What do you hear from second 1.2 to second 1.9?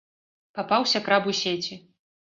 у сеці!